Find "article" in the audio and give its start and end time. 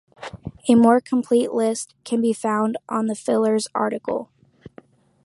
3.75-4.31